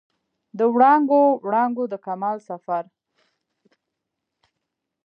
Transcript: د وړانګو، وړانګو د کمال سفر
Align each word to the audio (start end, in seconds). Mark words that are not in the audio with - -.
د 0.57 0.59
وړانګو، 0.73 1.21
وړانګو 1.45 1.83
د 1.91 1.93
کمال 2.05 2.37
سفر 2.49 2.83